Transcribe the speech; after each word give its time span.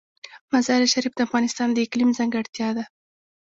مزارشریف 0.53 1.13
د 1.15 1.19
افغانستان 1.27 1.67
د 1.71 1.77
اقلیم 1.85 2.09
ځانګړتیا 2.17 2.69
ده. 2.77 2.83